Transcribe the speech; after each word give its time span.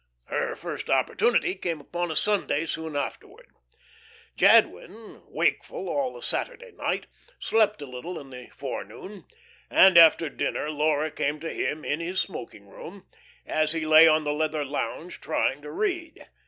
Her 0.29 0.55
first 0.55 0.89
opportunity 0.89 1.53
came 1.53 1.79
upon 1.79 2.09
a 2.09 2.15
Sunday 2.15 2.65
soon 2.65 2.95
afterward. 2.95 3.51
Jadwin, 4.35 5.21
wakeful 5.27 5.87
all 5.87 6.11
the 6.15 6.23
Saturday 6.23 6.71
night, 6.71 7.05
slept 7.37 7.83
a 7.83 7.85
little 7.85 8.17
in 8.17 8.31
the 8.31 8.47
forenoon, 8.47 9.25
and 9.69 9.99
after 9.99 10.27
dinner 10.27 10.71
Laura 10.71 11.11
came 11.11 11.39
to 11.41 11.53
him 11.53 11.85
in 11.85 11.99
his 11.99 12.19
smoking 12.19 12.65
room, 12.67 13.05
as 13.45 13.73
he 13.73 13.85
lay 13.85 14.07
on 14.07 14.23
the 14.23 14.33
leather 14.33 14.65
lounge 14.65 15.21
trying 15.21 15.61
to 15.61 15.69
read. 15.69 16.27